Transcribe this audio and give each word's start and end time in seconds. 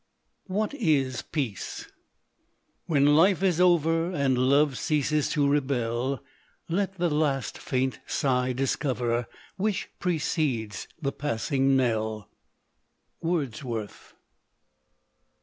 What 0.47 0.73
is 0.73 1.21
peace? 1.21 1.87
When 2.87 3.15
life 3.15 3.43
is 3.43 3.61
over, 3.61 4.09
And 4.09 4.35
love 4.35 4.75
ceases 4.79 5.29
to 5.33 5.47
rebel, 5.47 6.23
Let 6.67 6.95
the 6.95 7.11
last 7.11 7.59
faint 7.59 7.99
sigh 8.07 8.51
discover, 8.51 9.27
Which 9.57 9.91
precedes 9.99 10.87
the 10.99 11.11
passing 11.11 11.75
knell. 11.77 12.31
Wordsworth. 13.21 14.15